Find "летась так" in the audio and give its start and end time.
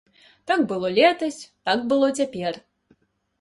0.95-1.85